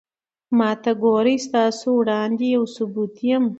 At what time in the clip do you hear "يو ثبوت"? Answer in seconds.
2.55-3.15